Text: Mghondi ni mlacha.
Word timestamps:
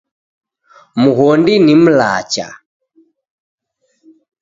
Mghondi 1.01 1.53
ni 1.65 1.73
mlacha. 1.83 2.47